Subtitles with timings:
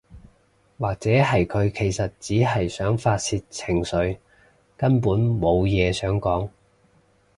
[0.79, 4.17] 或者係佢其實只係想發洩情緒，
[4.75, 6.49] 根本無嘢想講